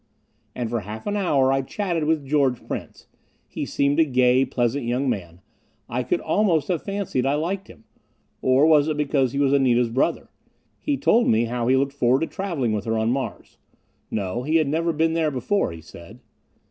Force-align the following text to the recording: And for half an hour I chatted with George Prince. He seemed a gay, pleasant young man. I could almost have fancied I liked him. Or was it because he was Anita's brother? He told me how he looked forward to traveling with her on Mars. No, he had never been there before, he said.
And 0.55 0.67
for 0.67 0.79
half 0.79 1.05
an 1.05 1.15
hour 1.15 1.53
I 1.53 1.61
chatted 1.61 2.05
with 2.05 2.25
George 2.25 2.65
Prince. 2.67 3.05
He 3.47 3.67
seemed 3.67 3.99
a 3.99 4.03
gay, 4.03 4.43
pleasant 4.45 4.83
young 4.87 5.07
man. 5.07 5.41
I 5.87 6.01
could 6.01 6.19
almost 6.21 6.69
have 6.69 6.81
fancied 6.81 7.23
I 7.23 7.35
liked 7.35 7.67
him. 7.67 7.83
Or 8.41 8.65
was 8.65 8.87
it 8.87 8.97
because 8.97 9.31
he 9.33 9.37
was 9.37 9.53
Anita's 9.53 9.89
brother? 9.91 10.29
He 10.79 10.97
told 10.97 11.27
me 11.27 11.45
how 11.45 11.67
he 11.67 11.77
looked 11.77 11.93
forward 11.93 12.21
to 12.21 12.25
traveling 12.25 12.73
with 12.73 12.85
her 12.85 12.97
on 12.97 13.11
Mars. 13.11 13.59
No, 14.09 14.41
he 14.41 14.55
had 14.55 14.67
never 14.67 14.91
been 14.91 15.13
there 15.13 15.29
before, 15.29 15.71
he 15.71 15.81
said. 15.81 16.19